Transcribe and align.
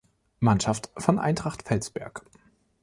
Mannschaft 0.39 0.89
von 0.97 1.19
Eintracht 1.19 1.61
Felsberg. 1.67 2.25